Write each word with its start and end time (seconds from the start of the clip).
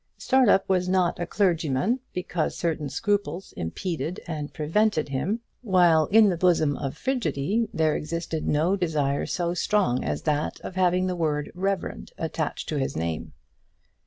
Startup 0.17 0.67
was 0.67 0.89
not 0.89 1.19
a 1.19 1.27
clergyman 1.27 1.99
because 2.11 2.57
certain 2.57 2.89
scruples 2.89 3.53
impeded 3.55 4.19
and 4.25 4.51
prevented 4.51 5.09
him, 5.09 5.41
while 5.61 6.07
in 6.07 6.29
the 6.29 6.37
bosom 6.37 6.75
of 6.77 6.97
Frigidy 6.97 7.69
there 7.71 7.95
existed 7.95 8.47
no 8.47 8.75
desire 8.75 9.27
so 9.27 9.53
strong 9.53 10.03
as 10.03 10.23
that 10.23 10.59
of 10.61 10.73
having 10.75 11.05
the 11.05 11.15
word 11.15 11.51
reverend 11.53 12.13
attached 12.17 12.67
to 12.69 12.77
his 12.77 12.97
name. 12.97 13.33